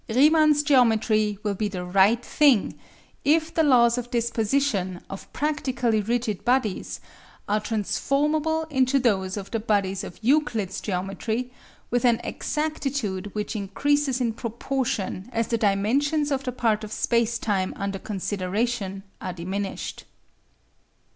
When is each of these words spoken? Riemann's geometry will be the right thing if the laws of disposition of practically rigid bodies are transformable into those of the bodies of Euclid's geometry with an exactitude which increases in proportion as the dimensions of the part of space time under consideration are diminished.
Riemann's 0.09 0.63
geometry 0.63 1.37
will 1.43 1.53
be 1.53 1.67
the 1.67 1.83
right 1.85 2.25
thing 2.25 2.73
if 3.23 3.53
the 3.53 3.61
laws 3.61 3.99
of 3.99 4.09
disposition 4.09 4.99
of 5.11 5.31
practically 5.31 6.01
rigid 6.01 6.43
bodies 6.43 6.99
are 7.47 7.59
transformable 7.61 8.65
into 8.71 8.97
those 8.97 9.37
of 9.37 9.51
the 9.51 9.59
bodies 9.59 10.03
of 10.03 10.17
Euclid's 10.23 10.81
geometry 10.81 11.51
with 11.91 12.03
an 12.03 12.19
exactitude 12.23 13.27
which 13.35 13.55
increases 13.55 14.19
in 14.19 14.33
proportion 14.33 15.29
as 15.31 15.49
the 15.49 15.57
dimensions 15.59 16.31
of 16.31 16.45
the 16.45 16.51
part 16.51 16.83
of 16.83 16.91
space 16.91 17.37
time 17.37 17.71
under 17.75 17.99
consideration 17.99 19.03
are 19.21 19.33
diminished. 19.33 20.05